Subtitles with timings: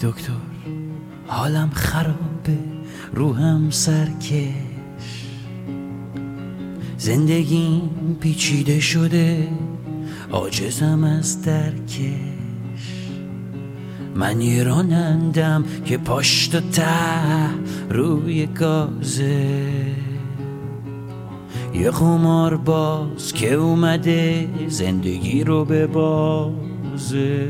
[0.00, 0.32] دکتر
[1.26, 2.58] حالم خرابه
[3.14, 5.26] روحم سرکش.
[6.98, 7.90] زندگیم
[8.20, 9.48] پیچیده شده
[10.32, 12.10] عاجزم از درکش.
[14.14, 17.50] من یه رانندم که پاشت و ته
[17.90, 19.66] روی گازه.
[21.74, 27.48] یه خمار باز که اومده زندگی رو به بازه.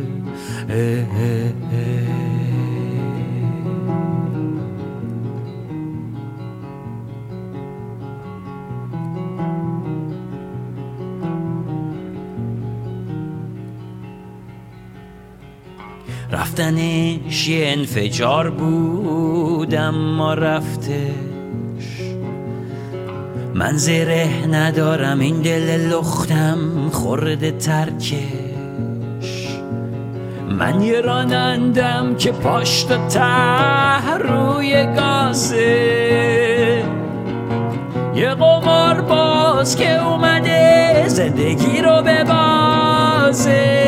[16.61, 22.01] رفتنش یه انفجار بود اما رفتش.
[23.55, 28.15] من زره ندارم این دل لختم خورده ترکش.
[30.51, 36.85] من یه رانندم که پاشت و ته روی گازه.
[38.15, 43.81] یه قمار باز که اومده زندگی رو به بازه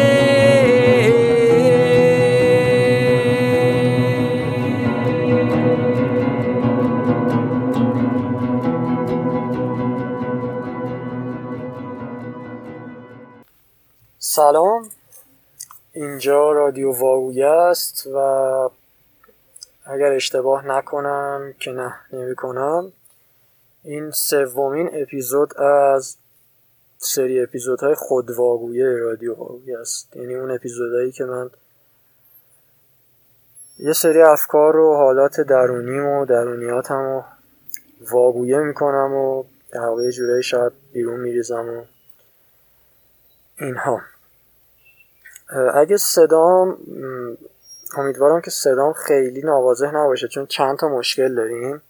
[14.34, 14.90] سلام.
[15.92, 18.18] اینجا رادیو واوی است و
[19.84, 22.92] اگر اشتباه نکنم که نه نمی کنم
[23.84, 26.16] این سومین اپیزود از
[26.98, 30.16] سری اپیزودهای خودواگویه رادیو واوی است.
[30.16, 31.50] یعنی اون اپیزودهایی که من
[33.78, 37.24] یه سری افکار و حالات درونیم و درونیاتم رو
[38.10, 41.84] واگویه می‌کنم و در واقع جورایی شاید بیرون میریزم و
[43.58, 44.11] اینها.
[45.74, 46.78] اگه صدام
[47.96, 51.82] امیدوارم که صدام خیلی نوازه نباشه چون چند تا مشکل داریم.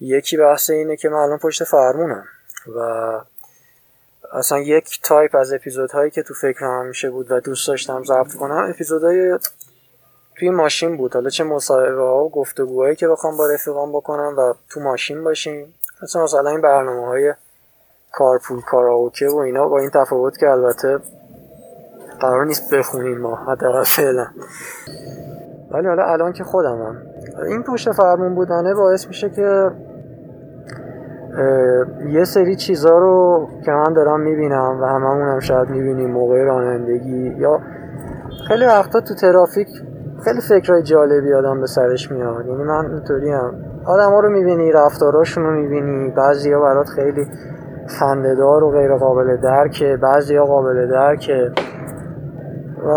[0.00, 2.24] یکی بحث اینه که من الان پشت فرمونم
[2.76, 2.80] و
[4.32, 8.70] اصلا یک تایپ از اپیزودهایی که تو فکرم همیشه بود و دوست داشتم ضبط کنم
[8.70, 9.38] اپیزودهای
[10.38, 11.14] توی ماشین بود.
[11.14, 15.74] حالا چه مصاحبه ها و گفتگوهایی که بخوام با رفیقام بکنم و تو ماشین باشیم.
[16.02, 17.34] مثلا مثلا این برنامه های
[18.12, 21.00] کارپول کاراوکه و اینا با این تفاوت که البته
[22.30, 24.26] قرار نیست بخونیم ما حداقل فعلا.
[25.70, 26.96] ولی حالا الان که خودمم.
[27.48, 29.70] این پشت فرمون بودنه باعث میشه که
[32.08, 37.34] یه سری چیزا رو که من دارم می‌بینم و هممون هم شاید می‌بینیم موقع رانندگی
[37.38, 37.60] یا
[38.48, 39.68] خیلی وقتا تو ترافیک
[40.24, 42.46] خیلی فکرهای جالبی آدم به سرش میاد.
[42.46, 43.54] یعنی من اینطوری هم.
[43.86, 46.10] آدم ها رو می‌بینی رفتاراشون رو می‌بینی.
[46.10, 47.26] بعضی ها برات خیلی
[47.98, 51.52] خندهدار و غیر قابل درکه بعضی قابل درکه.
[52.84, 52.88] و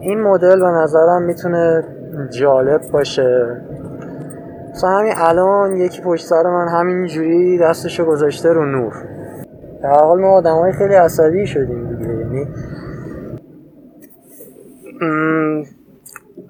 [0.00, 1.84] این مدل به نظرم می‌تونه
[2.30, 3.60] جالب باشه.
[4.70, 8.94] مثلا همین الان یکی پشت سر من همینجوری دستشو گذاشته رو نور.
[9.82, 12.46] در حال ما آدم های خیلی عصبی شدیم دیگه یعنی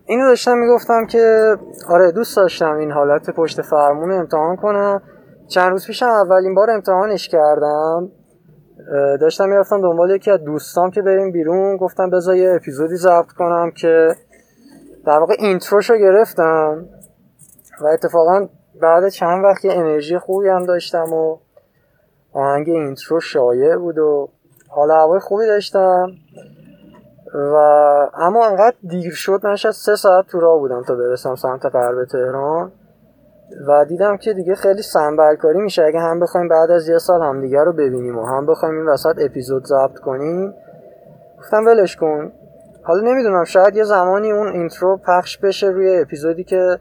[0.07, 1.57] اینو داشتم می‌گفتم که
[1.89, 5.03] آره دوست داشتم این حالت پشت فرمون امتحان کنم.
[5.49, 8.09] چند روز پیشم اولین بار امتحانش کردم.
[9.21, 11.77] داشتم می‌رفتم دنبال یکی از دوستام که بریم بیرون.
[11.77, 14.15] گفتم بذار یه اپیزودی ضبط کنم که
[15.07, 16.87] در واقع اینتروشو گرفتم
[17.81, 18.49] و اتفاقا
[18.81, 21.37] بعد چند وقت یه انرژی خوبی هم داشتم و
[22.33, 24.29] آهنگ اینترو شایع بود و
[24.69, 26.11] حال هوای خوبی داشتم.
[27.35, 27.55] و
[28.15, 32.73] اما انقدر دیر شد نشد سه ساعت تو راه بودم تا برسم سمت غرب تهران.
[33.69, 35.83] و دیدم که دیگه خیلی سمبل‌کاری میشه.
[35.83, 39.15] اگه هم بخوایم بعد از یه سال همدیگه رو ببینیم و هم بخوایم این وسط
[39.21, 40.55] اپیزود ضبط کنیم
[41.39, 42.33] گفتم ولش کن.
[42.83, 46.79] حالا نمی‌دونم شاید یه زمانی اون intro پخش بشه روی اپیزودی که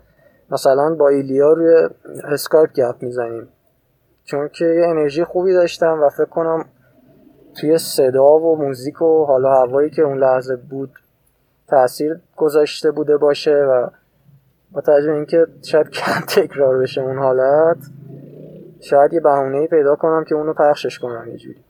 [0.51, 1.89] مثلا با ایلیا روی
[2.23, 3.47] اسکایپ گپ می‌زنیم.
[4.23, 6.65] چون که یه انرژی خوبی داشتم و فکر کنم
[7.59, 10.91] توی صدا و موزیک و حالا هوایی که اون لحظه بود
[11.67, 13.87] تاثیر گذاشته بوده باشه و
[14.71, 17.77] با توجه اینکه شاید کم تکرار بشه اون حالت
[18.79, 21.63] شاید یه بهونه پیدا کنم که اونو پخشش کنم یه جوری.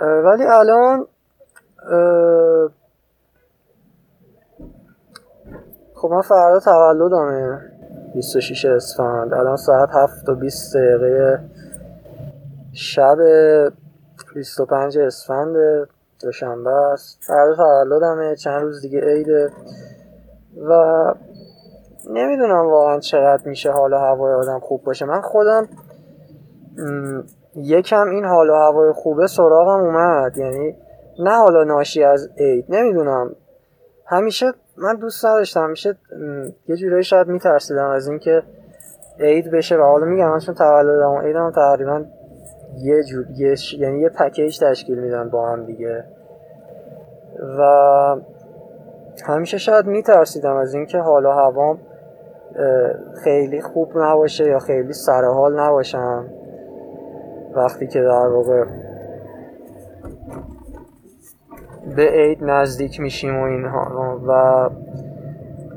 [0.00, 1.06] ولی الان
[5.94, 7.60] خب من فردا تولدمه
[8.14, 9.34] 26 اسفند.
[9.34, 11.40] الان ساعت 7 و 20 دقیقه
[12.72, 13.16] شب
[14.34, 15.56] 25 اسفند
[16.22, 17.18] دوشنبه است.
[17.22, 19.52] فردا تولدمه چند روز دیگه عیده.
[20.68, 20.72] و
[22.10, 25.04] نمی‌دونم واقعا چقدر میشه حال و هوای آدم خوب باشه.
[25.04, 25.68] من خودم
[27.56, 30.38] یکم این حال و هوای خوبه سراغم اومد.
[30.38, 30.76] یعنی
[31.18, 33.36] نه حالا ناشی از عید نمی‌دونم.
[34.06, 34.46] همیشه
[34.76, 35.96] من دوست نداشتم همیشه
[36.68, 38.42] یه جورایی شاید میترسیدم از اینکه
[39.20, 42.04] عید بشه و حالا میگم من چون تولدم و عیدم تقریبا
[42.76, 46.04] یه جور یه یعنی یه پکیج تشکیل میدن با هم دیگه.
[47.58, 47.62] و
[49.26, 51.78] همیشه شاید میترسیدم از اینکه حالا هوام
[53.24, 56.24] خیلی خوب نباشه یا خیلی سرحال نباشم.
[57.56, 58.64] وقتی که در واقع
[61.96, 64.20] به عید نزدیک میشیم و اینها.
[64.28, 64.70] و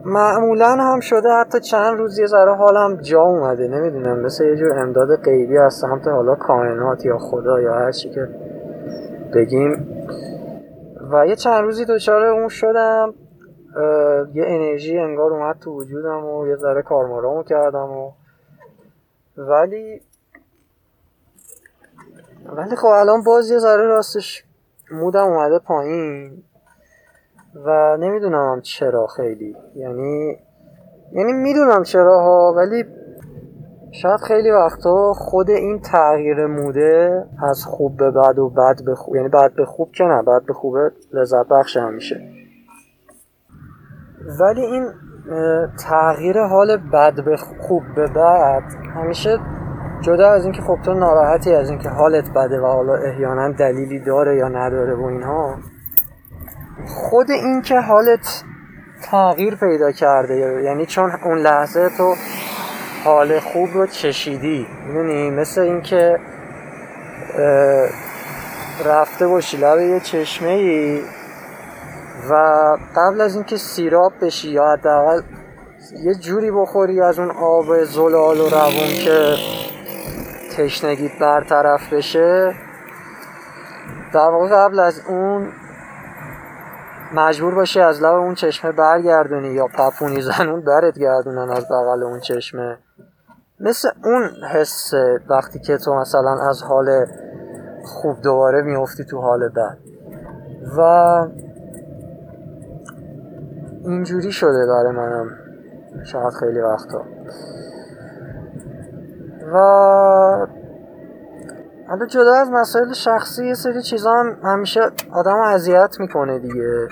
[0.05, 3.67] معمولا هم شده حتی چند روز یه ذره حالم جا اومده.
[3.67, 8.09] نمی‌دونم مثل یه جور امداد غیبی از سمت حالا کائنات یا خدا یا هر چی
[8.09, 8.27] که
[9.33, 9.87] بگیم.
[11.11, 13.13] و یه چند روزی دچار اون شدم.
[14.33, 18.11] یه انرژی انگار اومد تو وجودم و یه ذره کارمارامو کردم و
[19.37, 20.01] ولی
[22.45, 24.43] ولی خب الان باز یه ذره راستش
[24.91, 26.43] مودم اومده پایین
[27.55, 29.55] و نمی‌دونم هم چرا خیلی.
[29.75, 30.37] یعنی
[31.11, 32.85] یعنی می‌دونم چرا ها ولی
[33.91, 39.15] شاید خیلی وقتا خود این تغییر موده از خوب به بد و بد به خوب
[39.15, 42.30] یعنی بد به خوب که نه بد به خوبه لذت بخش همیشه
[44.39, 44.87] ولی این
[45.77, 48.63] تغییر حال بد به خوب به بد
[48.95, 49.39] همیشه
[50.01, 54.35] جدا از اینکه خب تو ناراحتی از اینکه حالت بده و حالا احیانا دلیلی داره
[54.37, 55.55] یا نداره و اینها
[56.87, 58.43] خود این که حالت
[59.03, 62.15] تغییر پیدا کرده یعنی چون اون لحظه تو
[63.05, 66.19] حال خوب رو چشیدی می‌دونی؟ مثل اینکه
[68.85, 71.01] رفته باشی لب یه چشمه ای
[72.29, 72.33] و
[72.95, 75.21] قبل از اینکه سیراب بشی یا حداقل
[76.03, 79.35] یه جوری بخوری از اون آب زلال و روون که
[80.57, 82.55] تشنگیت برطرف بشه
[84.13, 85.51] در واقع قبل از اون
[87.13, 92.19] مجبور باشی از لب اون چشمه برگردونی یا پپونی زنون برت گردونن از بغل اون
[92.19, 92.77] چشمه.
[93.59, 94.93] مثل اون حس
[95.29, 97.05] وقتی که تو مثلا از حال
[97.85, 99.77] خوب دوباره میفتی تو حال بد.
[100.77, 100.81] و
[103.85, 105.29] اینجوری شده برای منم.
[106.03, 107.05] شاید خیلی وقتا.
[109.53, 109.57] و
[111.87, 114.81] حالا جدا از مسائل شخصی یه سری چیزا هم همیشه
[115.11, 116.87] آدم اذیت می‌کنه دیگه.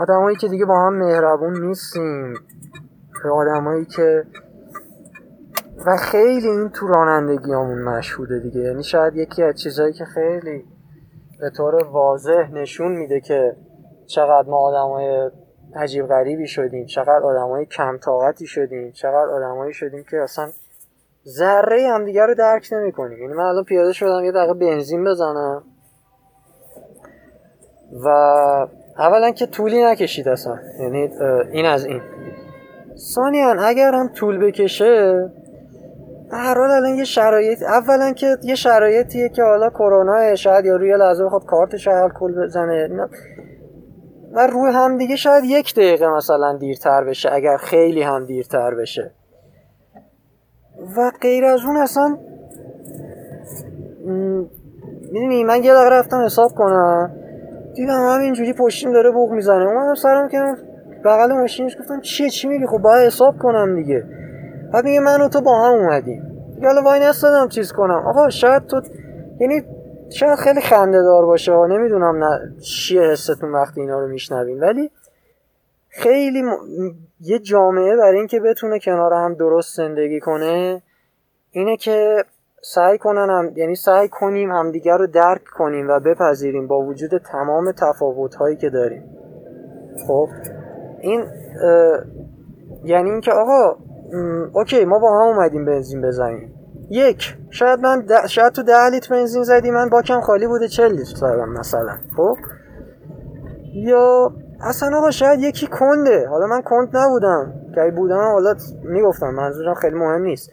[0.00, 2.34] آدمایی که دیگه با هم مهربون نیستیم.
[3.32, 4.24] آدمایی که
[5.86, 8.60] و خیلی این تو رانندگی همون مشهوده دیگه.
[8.60, 10.64] یعنی شاید یکی از چیزهایی که خیلی
[11.40, 13.56] به طور واضح نشون میده که
[14.06, 15.30] چقدر ما آدمای
[15.76, 20.48] عجیب غریبی شدیم چقدر آدمای کم طاقتی شدیم چقدر آدمایی شدیم که اصلا
[21.26, 25.04] ذره هم دیگه رو درک نمی کنیم یعنی من الان پیاده شدم یه دقیقه بنزین
[25.04, 25.62] بزنم.
[28.04, 28.08] و
[28.98, 30.58] اولا که طولی نکشید اصلا.
[30.80, 31.10] یعنی
[31.52, 32.02] این از این.
[32.96, 35.30] ثانیا اگر هم طول بکشه
[36.32, 40.96] هر حال الان یه شرایط اولا که یه شرایطیه که حالا کرونا شاید یا روی
[40.96, 41.88] لحظه بخواد کارتش
[42.20, 43.08] کل بزنه.
[44.32, 49.10] و روی هم دیگه شاید یک دقیقه مثلا دیرتر بشه اگر خیلی هم دیرتر بشه.
[50.96, 52.18] و غیر از اون اصلا
[55.12, 57.10] می‌دونی من یه دقیقه رفتم حساب کنم
[57.74, 59.64] دیدم همینجوری پشتیم داره بوق می‌زنه.
[59.64, 60.38] اومدم سرم که
[61.04, 64.04] بغل ماشینش گفتم چیه چی میگی؟ خب باید حساب کنم دیگه.
[64.72, 66.22] بعد میگه من و تو با هم اومدیم
[66.54, 68.02] دیگه حالا وای نستادم چیز کنم.
[68.06, 68.80] آقا شاید تو
[69.40, 69.62] یعنی
[70.10, 74.60] شاید خیلی خنده دار باشه و نمی‌دونم نه چیه حستون وقتی اینا رو میشنویم.
[74.60, 74.90] ولی
[75.88, 76.42] خیلی
[77.20, 80.82] یه جامعه برای اینکه بتونه کنار هم درست زندگی کنه
[81.50, 82.24] اینه که
[82.62, 83.52] سعی کنن هم...
[83.56, 88.70] یعنی سعی کنیم همدیگر رو درک کنیم و بپذیریم با وجود تمام تفاوت هایی که
[88.70, 89.04] داریم.
[90.06, 90.28] خب؟
[91.00, 91.24] این
[92.84, 93.76] یعنی اینکه آقا
[94.52, 96.55] اوکی ما با هم اومدیم بنزین بزنیم.
[96.90, 97.36] یک.
[97.50, 101.48] شاید من شاید تو ده لیتر بنزین زدی من باکم خالی بوده چل لیتر زدم
[101.48, 101.96] مثلا.
[102.16, 102.36] خب؟
[103.74, 106.28] یا اصلا آقا شاید یکی کنده.
[106.28, 107.52] حالا من کند نبودم.
[107.74, 110.50] که بودم حالا می‌گفتم منظورم خیلی مهم نیست.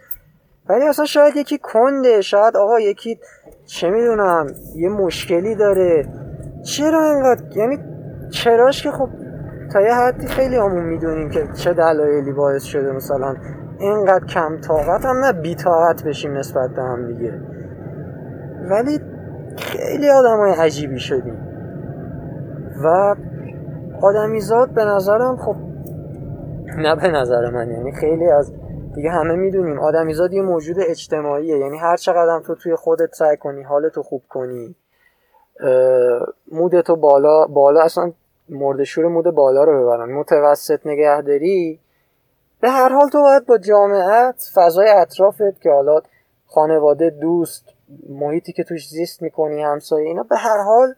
[0.70, 2.22] ولی اصلا شاید یکی کنده.
[2.22, 3.20] شاید آقا یکی
[3.66, 6.06] چه می‌دونم یه مشکلی داره.
[6.64, 7.80] چرا اینقدر؟ یعنی
[8.30, 9.10] چراش که خب
[9.74, 13.36] تا یه حدی خیلی همون می‌دونیم که چه دلایلی باعث شده مثلا
[13.80, 17.42] اینقدر کم طاقت هم نه بی طاقت بشیم نسبت به هم دیگه.
[18.70, 19.00] ولی
[19.58, 21.48] خیلی آدم های عجیبی شدیم.
[22.84, 23.16] و
[24.02, 25.56] آدمیزاد به نظرم خب
[26.78, 28.54] نه به نظر من یعنی خیلی از
[28.96, 31.58] دیگه همه می‌دونیم آدمیزاد یه موجود اجتماعیه.
[31.58, 34.76] یعنی هر چقدر تو توی خودت سعی کنی حالتو خوب کنی
[36.52, 38.12] مودتو بالا بالا اصلا
[38.50, 40.14] مردشور مود بالا رو ببرن.
[40.14, 41.80] متوسط نگهداری
[42.64, 46.02] به هر حال تو باید با جامعت فضای اطرافت که حالا
[46.48, 47.66] خانواده دوست
[48.10, 50.96] محیطی که توش زیست می‌کنی همسایه اینا به هر حال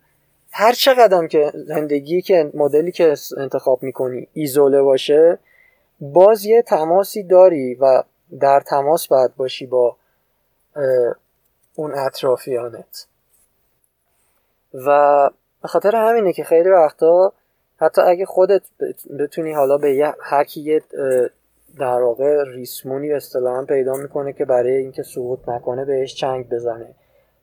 [0.51, 5.39] هر چقدر که زندگی که مدلی که انتخاب می‌کنی ایزوله باشه
[5.99, 8.03] باز یه تماسی داری و
[8.39, 9.95] در تماس باید باشی با
[11.75, 13.07] اون اطرافیانت.
[14.73, 15.29] و
[15.61, 17.33] به خاطر همینه که خیلی وقتا
[17.77, 18.61] حتی اگه خودت
[19.19, 20.81] بتونی حالا به هر کی
[21.79, 26.95] در واقع ریسمونی اصطلاحا پیدا می‌کنه که برای اینکه سقوط نکنه بهش چنگ بزنه.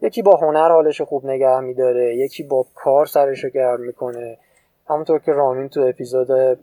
[0.02, 4.38] یکی با هنر حالش خوب نگه میداره یکی با کار سرشو گرم می‌کنه.
[4.88, 6.58] همونطور که رامین تو اپیزود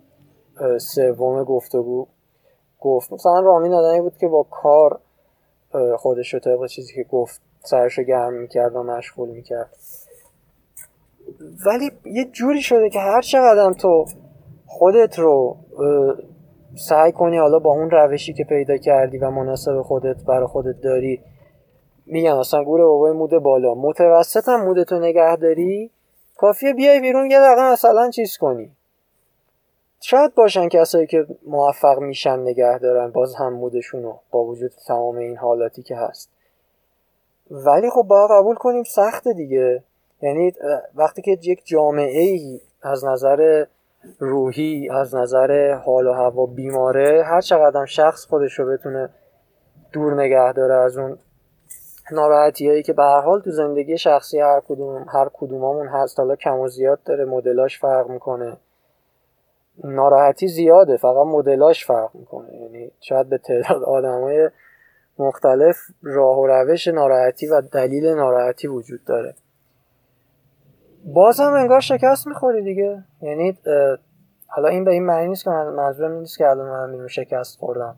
[0.77, 2.07] سوم گفتگو
[2.79, 4.99] گفت مثلا رامین آدمی بود که با کار
[5.97, 9.75] خودش رو طبق چیزی که گفت سرشو گرم می‌کرد و مشغول می‌کرد.
[11.65, 14.05] ولی یه جوری شده که هر چقدر تو
[14.65, 15.57] خودت رو
[16.75, 21.21] سعی کنی حالا با اون روشی که پیدا کردی و مناسب خودت برای خودت داری
[22.05, 23.75] میگن اصلا گوره بابای مود بالا.
[23.75, 25.91] متوسط هم مودتو نگه داری.
[26.37, 28.71] کافیه بیای بیرون یه دقیقه مثلا چیز کنی.
[30.01, 35.37] شاید باشن کسایی که موفق میشن نگه دارن باز هم مودشونو با وجود تمام این
[35.37, 36.29] حالاتی که هست.
[37.51, 39.83] ولی خب با قبول کنیم سخت دیگه.
[40.21, 40.51] یعنی
[40.95, 43.65] وقتی که یک جامعه ای از نظر
[44.19, 49.09] روحی از نظر حال و هوا بیماره هر چقدر شخص خودش رو بتونه
[49.91, 51.17] دور نگه داره از اون
[52.11, 56.19] ناراحتی هایی که به هر حال تو زندگی شخصی هر کدوم هر کدوممون هست.
[56.19, 58.57] حالا کم و زیاد داره مدلاش فرق می‌کنه.
[59.83, 62.55] ناراحتی زیاده فقط مدلاش فرق می‌کنه.
[62.55, 64.49] یعنی شاید به تعداد آدمای
[65.19, 69.35] مختلف راه و روش ناراحتی و دلیل ناراحتی وجود داره.
[71.05, 73.03] باز هم انگار شکست می‌خوری دیگه.
[73.21, 73.57] یعنی
[74.47, 77.95] حالا این به این معنی نیست که منظورم نیست که الان من شکست خوردم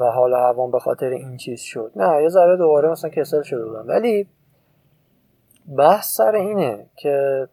[0.00, 1.92] و حالا هوام به خاطر این چیز شد.
[1.96, 3.88] نه یه ذره دوباره مثلا کسل شده بودم.
[3.88, 4.28] ولی
[5.78, 7.48] بحث سر اینه که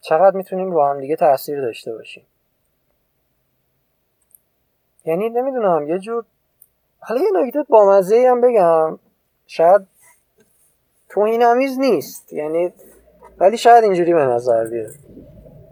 [0.00, 2.26] چقدر می‌تونیم رو هم دیگه تاثیر داشته باشیم.
[5.04, 6.24] یعنی نمی‌دونم یه جور
[6.98, 8.98] حالا یه نکته بامزه هم بگم.
[9.46, 9.86] شاید
[11.08, 12.32] توهینآمیز نیست.
[12.32, 12.72] یعنی
[13.38, 14.94] ولی شاید اینجوری به نظر بیاد.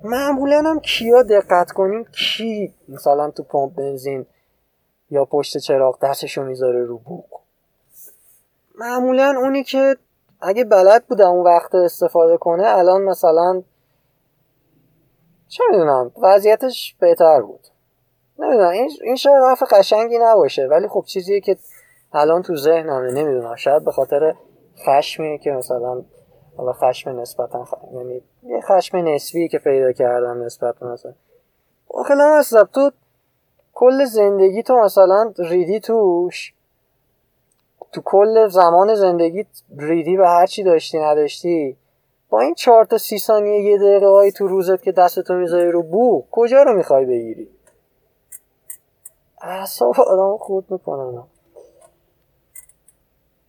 [0.04, 4.26] معمولا هم کیا دقت کنیم کی مثلا تو پمپ بنزین
[5.10, 7.24] یا پشت چراغ دستشو می‌ذاره رو بوق؟
[8.78, 9.96] معمولا اونی که
[10.40, 13.62] اگه بلد بوده اون وقت استفاده کنه الان مثلا
[15.48, 17.60] چه می‌دونم وضعیتش بهتر بود.
[18.38, 21.56] نمی‌دونم این این شاید حرف قشنگی نباشه ولی خب چیزیه که
[22.12, 24.34] الان تو ذهنمه نمی‌دونم شاید به خاطر
[24.86, 26.04] خشمی که مثلا
[26.62, 27.74] حالا خشم نسبتا خ...
[27.94, 31.12] یعنی یه خشم نسبی که پیدا کردم نسبت مثلا.
[31.88, 32.90] آخه هستم تو
[33.74, 36.54] کل زندگی تو مثلا ریدی توش.
[37.92, 41.76] تو کل زمان زندگی ریدی به هر چی داشتی نداشتی.
[42.28, 45.82] با این چهار تا سی ثانیه یه دقیقه هایی تو روزت که دستتو می‌ذاری رو
[45.82, 47.48] بو کجا رو می‌خوای بگیری؟
[49.40, 51.22] اعصاب آدم خورد می‌کنن.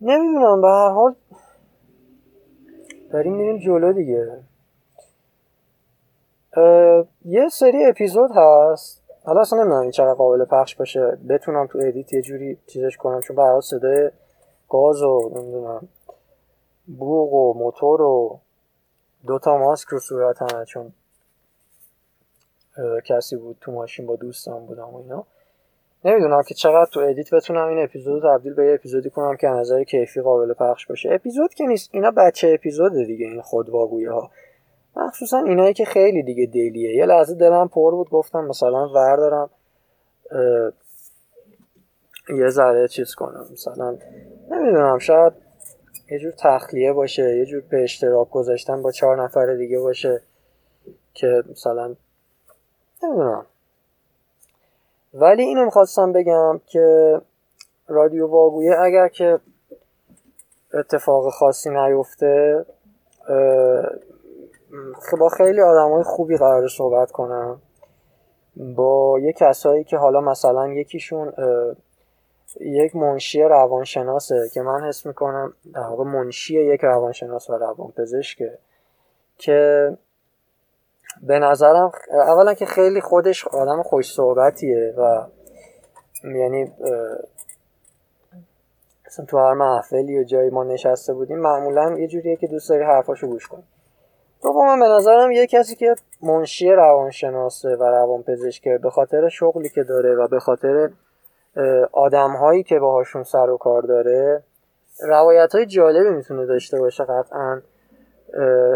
[0.02, 1.16] نمی‌دونم به هر حال
[3.14, 4.40] داریم میریم جلو دیگه.
[7.26, 9.04] یه سری اپیزود هست.
[9.26, 11.18] حالا اصلا نمی‌دونم این چقدر قابل پخش باشه.
[11.30, 14.10] بتونم تو ادیت یه جوری چیزش کنم چون به صدای
[14.70, 15.88] گاز و نمی‌دونم
[17.00, 18.40] بوغ و موتور و
[19.28, 20.94] دوتا ماسک رو صورت همه چون
[23.06, 25.26] کسی بود تو ماشین با دوستان بودم و اینا.
[26.06, 29.84] نمی‌دونم که چقدر تو ادیت بتونم این اپیزود تبدیل به یه اپیزودی کنم که نظر
[29.84, 31.10] کیفی قابل پخش باشه.
[31.14, 34.32] اپیزود که نیست اینا بچه اپیزود دیگه این خودواگویی ها
[34.96, 36.96] مخصوصا اینایی که خیلی دیگه دلیه.
[36.96, 39.50] یه لحظه دلم پر بود گفتم مثلا وردارم
[42.30, 43.46] یه ذره چیز کنم.
[43.52, 43.98] مثلا
[44.52, 45.34] نمی‌دونم شاید
[46.12, 50.22] یه جور تخلیه باشه یه جور به اشتراک گذاشتن با چهار نفر دیگه باشه
[51.14, 51.96] که مثلا
[53.04, 53.46] نمی‌دونم.
[55.14, 57.18] ولی اینو می‌خواستم بگم که
[57.88, 59.40] رادیو واگویه اگر که
[60.74, 62.66] اتفاق خاصی نیفته
[65.20, 67.62] با خیلی آدم های خوبی قرار صحبت کنم.
[68.56, 71.34] با یه کسایی که حالا مثلا یکیشون
[72.60, 78.58] یک منشی روانشناسه که من حس می‌کنم در واقع منشی یک روانشناس و روانپزشکه
[79.38, 79.90] که
[81.22, 85.26] به نظرم اولا که خیلی خودش آدم خوش صحبتیه و
[86.24, 86.72] یعنی
[89.08, 92.84] مثلا تو هر محفلی و جایی ما نشسته بودیم معمولا یه جوریه که دوست داری
[92.84, 93.64] حرفاشو گوش کنی.
[94.44, 100.16] دوم به نظرم یه کسی که منشی روانشناسه و روانپزشکه به خاطر شغلی که داره
[100.16, 100.90] و به خاطر
[101.92, 104.44] آدم هایی که باهاشون سر و کار داره
[105.00, 107.62] روایت های جالبی می‌تونه داشته باشه قطعا.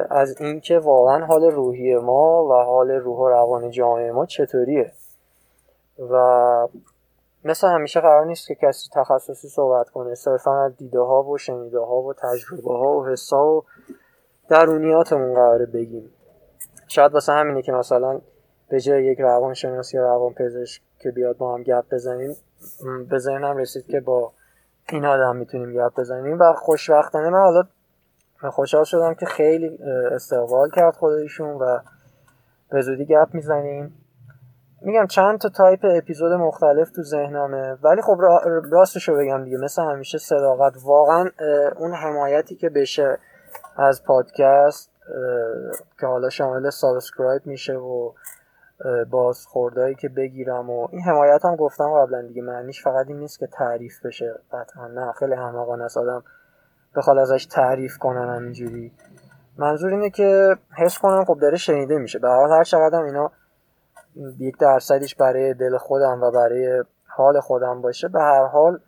[0.09, 4.91] از اینکه واقعا حال روحی ما و حال روح و روان جامعه ما چطوریه.
[5.99, 6.67] و
[7.43, 11.79] مثل همیشه قرار نیست که کسی تخصصی صحبت کنه صرفا از دیده ها و شنیده
[11.79, 13.63] ها و تجربه ها و حسا و
[14.49, 16.09] درونیاتمون قراره بگیم.
[16.87, 18.21] شاید واسه همینه که مثلا
[18.69, 22.35] به جای یک روانشناس یا روان پزشک که بیاد با هم گپ بزنیم
[23.09, 24.31] به ذهنم رسید که با
[24.89, 27.63] این آدم می‌تونیم گپ بزنیم و خوشبختانه من حالا
[28.41, 29.77] خوشحال شدم که خیلی
[30.11, 31.79] استقبال کرد خودشون و
[32.69, 34.03] به زودی گپ می‌زنیم.
[34.81, 38.17] میگم چند تا تایپ اپیزود مختلف تو ذهنمه ولی خب
[38.71, 40.73] راستشو بگم دیگه مثل همیشه صداقت.
[40.85, 41.29] واقعا
[41.77, 43.17] اون حمایتی که بشه
[43.77, 44.91] از پادکست
[45.99, 48.11] که حالا شامل subscribe میشه و
[49.09, 53.39] باز خوردهایی که بگیرم و این حمایت هم گفتم قبلا دیگه معنیش فقط این نیست
[53.39, 56.23] که تعریف بشه قطعا نه خیلی زشته آدم
[56.97, 58.91] بخواد ازش تعریف کنن همینجوری
[59.57, 62.19] منظور اینه که حس کنم خب داره شنیده میشه.
[62.19, 63.31] به هر چقدر اینا
[64.39, 68.79] یک درصدیش برای دل خودم و برای حال خودم باشه به هر حال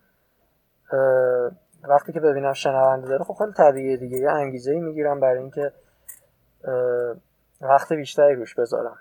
[1.83, 4.17] وقتی که ببینم شنونده داره خب خیلی طبیعیه دیگه.
[4.17, 5.71] یه انگیزه ای می‌گیرم برای اینکه
[7.61, 8.97] وقت بیشتری روش بذارم.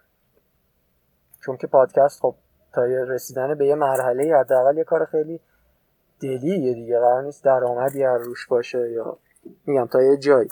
[1.41, 2.35] چون که پادکست خب
[2.73, 5.41] تا رسیدن به یه مرحله حداقل یه کار خیلی
[6.21, 9.17] دلیه دیگه قرار نیست درآمدی هر روش باشه یا
[9.67, 10.49] میگم تا یه جایی.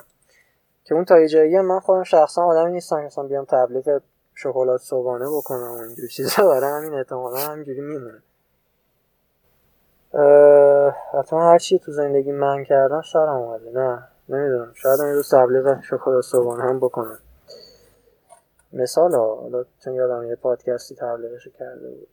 [0.84, 4.00] که اون تا یه جایی من خودم شخصا آدمی نیستم که مثلا بیام تبلیغ
[4.34, 6.48] شکلات صبحانه بکنم و اینجور چیزا.
[6.50, 8.22] برای همین احتمالا همینجوری میمونه.
[11.12, 13.70] حتما هر چی تو زندگی من کردم سرم اومده.
[13.70, 14.72] نه نمی‌دونم.
[14.74, 17.18] شاید این روز تبلیغ شکلات صبحانه هم بکنم.
[18.72, 22.08] مثال ها حالا چون یادم یه پادکستی تبلیغش کرده بود.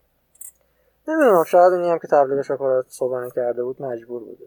[1.08, 4.46] نمی‌دونم شاید اونی هم که تبلیغ شکلات صبحانه کرده بود مجبور بوده.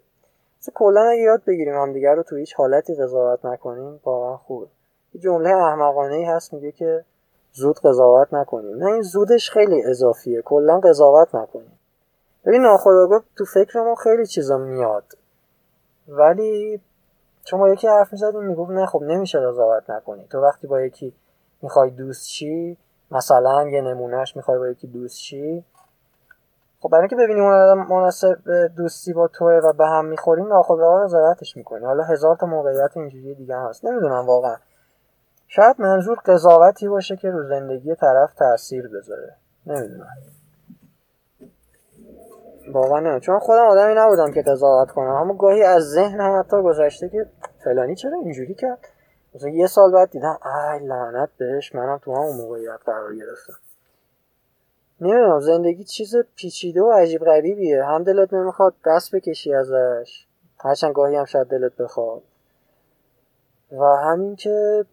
[0.75, 4.67] کلا اگه یاد بگیریم هم دیگر رو تو هیچ حالتی قضاوت نکنیم واقعا خوبه.
[5.15, 7.05] یه جمله احمقانه ای هست میگه که
[7.53, 8.77] زود قضاوت نکنیم.
[8.77, 10.43] نه این زودش خیلی اضافیه.
[10.43, 11.79] کلا قضاوت نکنیم.
[12.47, 15.05] ببین ناخداگاه تو فکر ما خیلی چیزا میاد.
[16.09, 16.81] ولی
[17.45, 20.27] شما یکی حرف می‌زدیم می‌گفت نه خب نمیشه قضاوت نکنی.
[20.31, 21.15] تو وقتی با یکی
[21.63, 22.77] می‌خوای دوست چی
[23.11, 25.65] مثلا یه نمونهش می‌خوای با یکی دوست چی
[26.87, 28.37] خب برای اینکه ببینی اون آدم مناسب
[28.77, 33.35] دوستی با توه و به هم می‌خورین ناخودآگاه قضاوتش می‌کنی حالا هزار تا موقعیت اینجوری
[33.35, 33.85] دیگه هست.
[33.85, 34.57] نمی‌دونم واقعا.
[35.49, 39.37] شاید منظور قضاوتی باشه که رو زندگی طرف تاثیر بذاره.
[39.67, 40.07] نمی‌دونم.
[42.73, 45.11] واقعا نه چون خودم آدمی نبودم که قضاوت کنم.
[45.11, 47.27] اما گاهی از ذهن هم حتی گذشته که
[47.65, 48.79] فلانی چرا اینجوری کرد؟
[49.35, 50.39] مثلا یه سال بعد دیدم
[50.73, 53.66] ای لعنت بهش منم تو همون موقعیت قرار گرفتم.
[55.01, 57.85] نمی‌دونم زندگی چیز پیچیده و عجیب غریبیه.
[57.85, 60.27] هم دلت نمی‌خواد دست بکشی ازش
[60.59, 62.23] هرچند گاهی هم شاید دلت بخواد.
[63.73, 64.85] و همین که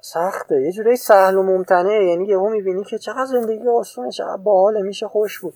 [0.00, 0.62] سخته.
[0.62, 5.08] یه جوری سهل و ممتنه یعنی یهو می‌بینی که چقدر زندگی آسونه چقدر باحاله میشه
[5.08, 5.54] خوش بود.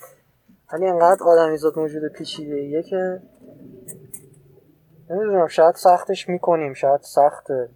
[0.72, 3.22] ولی انقدر آدمیزاد موجود پیچیده ایه که
[5.11, 7.68] نمی‌دونم شاید سختش می‌کنیم شاید سخته.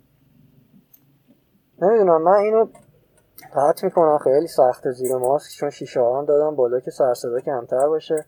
[1.82, 2.66] نمی‌دونم من اینو
[3.56, 4.18] قطع می‌کنم.
[4.18, 8.24] خیلی سخته زیر ماسک چون شیشه هم دادم بالا که سرصدا کمتر باشه.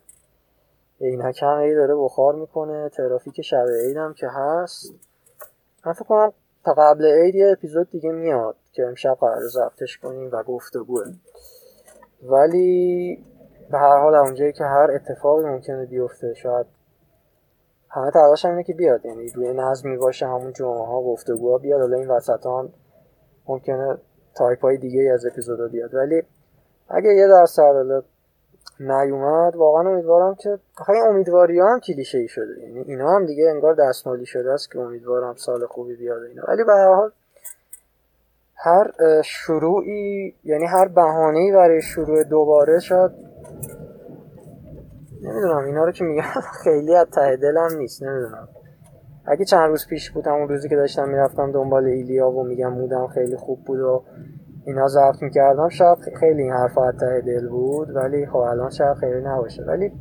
[1.01, 2.89] عینک هم ای داره بخار می‌کنه.
[2.89, 4.93] ترافیک شب عیدم که هست.
[5.85, 6.33] من فکر کنم
[6.65, 11.03] تا قبل عید یه اپیزود دیگه میاد که امشب قرار ضبطش کنیم و گفتگوه
[12.23, 13.23] ولی
[13.71, 16.65] به هر حال اونجایی که هر اتفاقی ممکنه بیفته شاید
[17.89, 19.05] همه تلاش اینه که بیاد.
[19.05, 21.81] یعنی روی نظمی باشه همون جمعه ها گفتگوها بیاد.
[21.81, 22.69] حالا این وسط هم
[23.47, 23.97] ممکنه
[24.35, 25.93] تایپ های دیگه از اپیزودا بیاد.
[25.93, 26.23] ولی
[26.89, 28.03] اگه یه درصد
[28.79, 32.61] نیومد واقعا امیدوارم که خیلی امیدواری هم کلیشه ای شده.
[32.61, 36.43] یعنی اینا هم دیگه انگار دستمالی شده است که امیدوارم سال خوبی بیاد اینا.
[36.47, 37.11] ولی به هر حال
[38.55, 38.91] هر
[39.21, 43.11] شروعی یعنی هر بهانه‌ای برای شروع دوباره شاید
[45.21, 48.47] نمی‌دونم اینا رو که میگم خیلی از ته دلم نیست نمی‌دونم.
[49.25, 53.07] اگه چند روز پیش بود همون روزی که داشتم می‌رفتم دنبال ایلیا و میگم مودم
[53.07, 54.03] خیلی خوب بود و
[54.65, 59.21] اینا ضبط می‌کردم شاید خیلی این حرف ته دل بود ولی خب الان شاید خیلی
[59.21, 59.63] نباشه.
[59.63, 59.91] ولی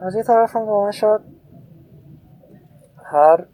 [0.00, 1.20] از یه طرف هم واقعا شاید
[3.04, 3.46] هر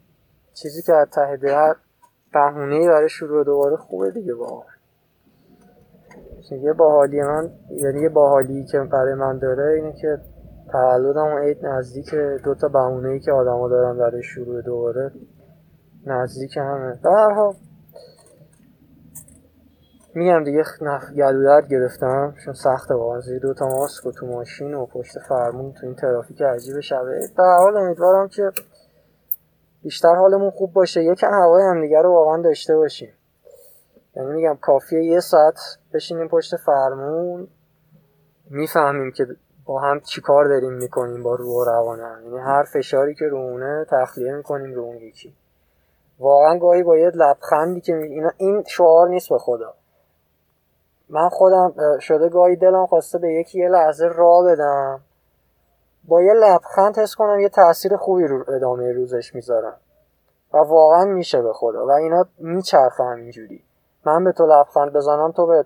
[0.54, 1.76] چیزی که از ته دل هر
[2.32, 4.74] بهونه برای شروع دوباره خوبه دیگه واقعا.
[6.50, 10.18] یه باحالی من یعنی یه باحالی که برای من داره اینه که
[10.74, 15.12] تولدم و عید نزدیک دو تا بهونه ای که آدما دارن برای شروع دوباره
[16.06, 16.98] نزدیک همه.
[17.04, 17.52] در
[20.14, 21.12] میگم دیگه نف...
[21.16, 25.86] گلو گرفتم چون سخت واقعا دو تا ماسک و تو ماشین و پشت فرمون تو
[25.86, 28.50] این ترافیک عجیب شبه به حال امیدوارم که
[29.82, 31.04] بیشتر حالمون خوب باشه.
[31.04, 33.12] یکم هوای همدیگه رو واقعا داشته باشیم.
[34.16, 35.58] یعنی میگم کافیه یه ساعت
[35.94, 37.48] بشینیم پشت فرمون.
[38.50, 39.26] می‌فهمیم که
[39.66, 44.32] با هم چیکار داریم می‌کنیم با روح و روانه؟ یعنی هر فشاری که روونه تخلیه
[44.32, 45.34] می‌کنیم رو اون یکی.
[46.18, 49.74] واقعا گاهی با یه لبخندی که اینا این شعار نیست به خدا.
[51.08, 55.00] من خودم شده گاهی دلم خواسته به یکی یه لحظه را بدم.
[56.08, 59.76] با یه لبخند حس کنم یه تاثیر خوبی رو ادامه روزش می‌ذارم.
[60.52, 61.86] و واقعا میشه به خدا.
[61.86, 63.64] و اینا میچرخه همینجوری.
[64.04, 65.64] من به تو لبخند بزنم تو به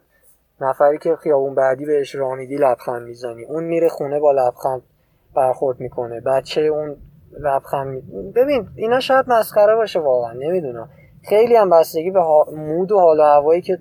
[0.60, 3.44] نفری که خیابون بعدی بهش رامیدی لبخند می‌زنی.
[3.44, 4.82] اون میره خونه با لبخند
[5.34, 6.20] برخورد می‌کنه.
[6.20, 6.96] بچه اون
[7.40, 8.02] لبخند می...
[8.32, 10.88] ببین اینا شاید مسخره باشه واقعا نمی‌دونم.
[11.28, 12.20] خیلی هم بستگی به
[12.56, 13.78] مود و حال و هوایی که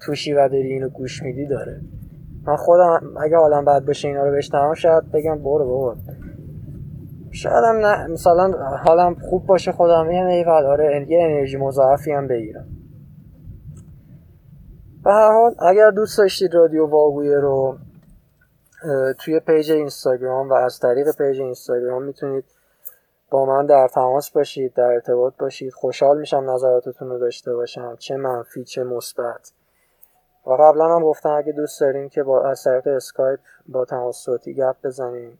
[0.00, 1.80] توشی و داری اینو گوش میدی داره.
[2.46, 5.96] من خودم اگه حالم بد باشه اینا رو بشنوم شاید بگم برو بابا.
[7.30, 8.52] شاید هم نه مثلا
[8.84, 12.66] حالم خوب باشه خودم یه آره یه انرژی مضاعفی هم بگیرم.
[15.06, 17.76] به هر حال اگر دوست داشتید رادیو واگویه رو
[19.18, 22.44] توی پیج اینستاگرام و از طریق پیج اینستاگرام می‌تونید
[23.30, 25.72] با من در تماس باشید در ارتباط باشید.
[25.72, 27.96] خوشحال میشم نظراتتون رو داشته باشم.
[27.98, 29.52] چه منفی چه مثبت.
[30.46, 34.54] و قبلا هم گفتم اگه دوست داریم که با از طریق اسکایپ با تماس صوتی
[34.54, 35.38] گپ بزنیم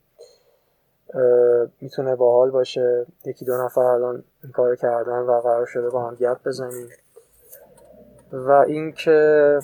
[1.80, 3.06] می‌تونه باحال باشه.
[3.24, 6.88] یکی دو نفر الان این کار کردن و قرار شده با هم گپ بزنیم.
[8.32, 9.58] و اینکه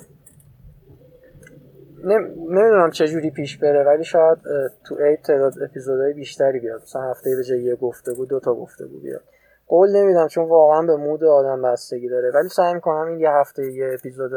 [2.05, 4.38] نمی‌دونم چه جوری پیش بره ولی شاید
[4.85, 6.83] تو عید تعداد اپیزودهای بیشتری بیاد.
[6.83, 9.22] مثلا هفته به جای یه گفته بود دو تا گفته بود بیاد.
[9.66, 12.31] قول نمیدم چون واقعا به مود آدم بستگی داره.
[12.31, 14.31] ولی سعی می‌کنم این یه هفته یه اپیزود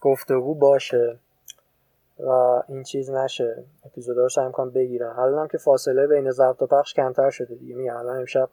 [0.00, 1.18] گفتگو باشه
[2.18, 2.30] و
[2.68, 3.64] این چیز نشه.
[3.86, 5.18] اپیزودا رو سعی می‌کنم بگیرم.
[5.18, 7.74] الان که فاصله بین ضبط و پخش کمتر شده دیگه.
[7.74, 8.48] میگم الان امشب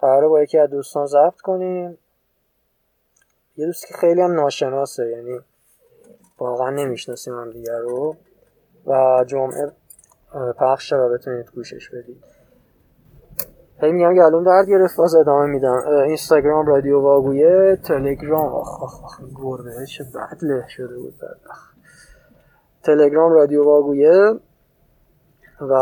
[0.00, 1.98] قراره با یکی از دوستان ضبط کنیم.
[3.56, 5.40] یه دوست که خیلی هم ناشناسه یعنی
[6.38, 8.16] واقعا نمی‌شناسیم هم دیگر رو.
[8.86, 9.72] و جمعه
[10.58, 12.24] پخش و بتونید گوشش بدید.
[13.80, 15.82] هی میگم گلوم درد گرفت باز ادامه میدم.
[16.06, 18.54] اینستاگرام رادیو واگویه تلگرام.
[18.54, 21.14] آخ آخ آخ گربه چه بدله شده بود
[22.82, 24.34] تلگرام رادیو واگویه
[25.60, 25.74] و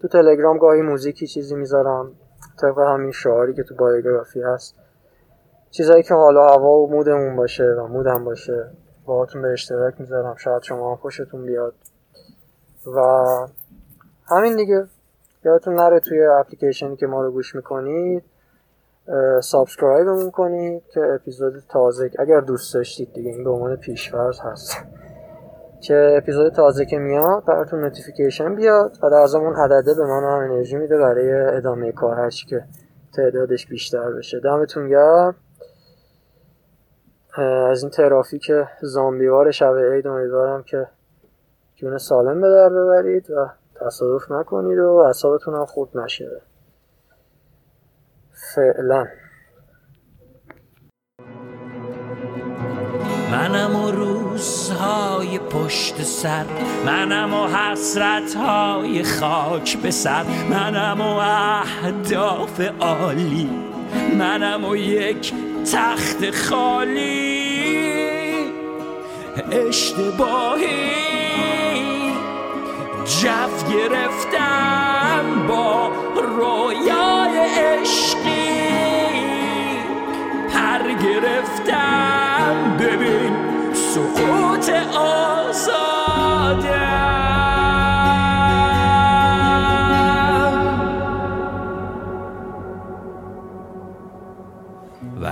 [0.00, 2.12] تو تلگرام گاهی موزیکی چیزی می‌ذارم.
[2.60, 4.74] طبق همین شعاری که تو biography هست.
[5.76, 8.70] چیزایی که حالا هوا و mood مون باشه و مودم باشه
[9.06, 10.36] باهاتون به اشتراک می‌ذارم.
[10.36, 11.74] شاید شما خوشتون بیاد.
[12.86, 13.00] و
[14.28, 14.86] همین دیگه.
[15.44, 18.24] یادتون نره توی اپلیکیشنی که ما رو گوش می‌کنید
[19.40, 24.76] subscribe مون کنید که اپیزود تازه اگر دوست داشتید دیگه این به عنوان پیشورز هست.
[25.80, 30.50] که اپیزود تازه که میاد براتون notification بیاد و در ضمن عدده به من هم
[30.50, 32.64] انرژی میده برای ادامه کار هرچی که
[33.16, 34.40] تعدادش بیشتر بشه.
[34.40, 35.34] دمتون گرم.
[37.36, 40.86] از این ترافیک زامبیوار شب عید امیدوارم که
[41.74, 46.42] جون سالم به در ببرید و تصادف نکنید و اعصابتون هم خرد نشه.
[48.54, 49.06] فعلا.
[53.30, 56.44] منم و روزهای پشت سر
[56.86, 63.50] منم و حسرت های خاک به سر منم و اهداف عالی
[64.18, 65.34] منم و یک
[65.72, 67.23] تخت خالی.
[69.52, 71.04] اشتباهی
[73.04, 78.54] جف گرفتم با رویای عشقی
[80.52, 82.76] پر گرفتم.
[82.80, 83.32] ببین
[83.74, 86.84] سقوط آزاده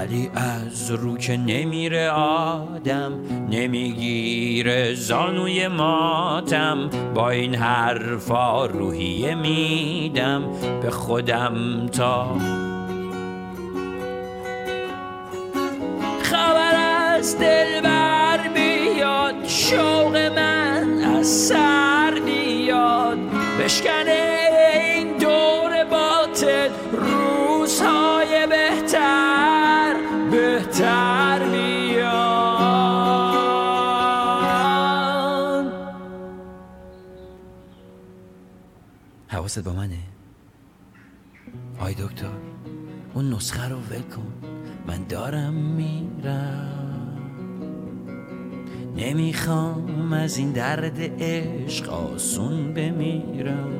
[0.02, 3.12] ولی از رو که نمیره آدم
[3.50, 6.90] نمی‌گیره زانوی ماتم.
[7.14, 10.42] با این حرفا روحیه میدم
[10.82, 12.36] به خودم تا
[16.22, 16.74] خبر
[17.16, 23.18] از دل بر بیاد شوق من از سر بیاد.
[23.64, 24.51] بشکنه
[39.32, 39.98] حواست با منه؟
[41.80, 42.26] آی دکتر
[43.14, 44.32] اون نسخه رو ول کن.
[44.86, 47.18] من دارم میرم.
[48.96, 53.72] نمی‌خوام از این درد عشق آسون بمیرم.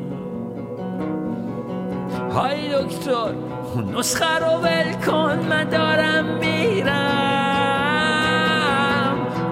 [2.31, 3.35] های دکتر
[3.75, 5.47] اون نسخه رو ول کن.
[5.49, 6.87] من دارم میرم.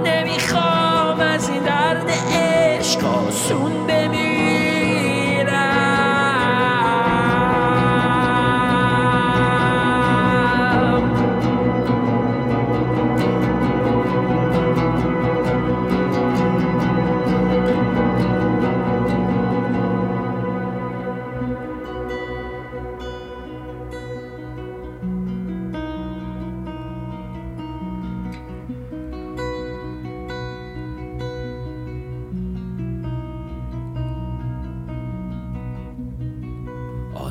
[0.05, 3.80] نمی‌خوام از این درد عشق آسون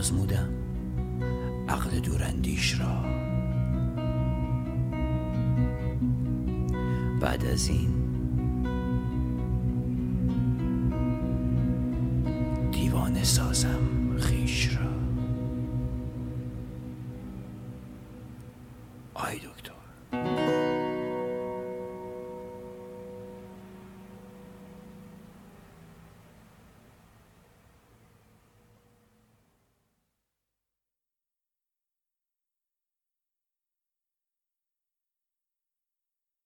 [0.09, 0.49] آزمودم
[1.69, 3.03] عقل دوراندیش را.
[7.21, 7.89] بعد از این
[12.71, 13.68] دیوانه سازم.